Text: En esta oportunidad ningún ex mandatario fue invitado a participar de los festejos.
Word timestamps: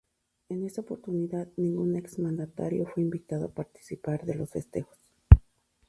En 0.49 0.65
esta 0.65 0.81
oportunidad 0.81 1.47
ningún 1.57 1.95
ex 1.95 2.17
mandatario 2.17 2.87
fue 2.87 3.03
invitado 3.03 3.45
a 3.45 3.53
participar 3.53 4.25
de 4.25 4.33
los 4.33 4.49
festejos. 4.49 4.97